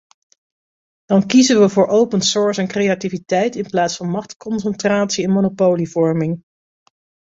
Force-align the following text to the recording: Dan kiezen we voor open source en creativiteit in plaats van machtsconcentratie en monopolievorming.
Dan 1.05 1.25
kiezen 1.27 1.59
we 1.59 1.69
voor 1.69 1.87
open 1.87 2.21
source 2.21 2.61
en 2.61 2.67
creativiteit 2.67 3.55
in 3.55 3.63
plaats 3.69 3.97
van 3.97 4.09
machtsconcentratie 4.09 5.25
en 5.25 5.31
monopolievorming. 5.31 6.43